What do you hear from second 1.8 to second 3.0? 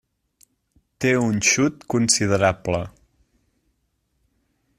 considerable.